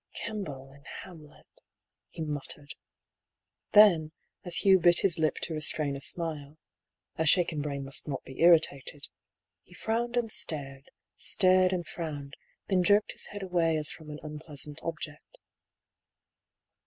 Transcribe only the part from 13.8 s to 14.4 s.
from an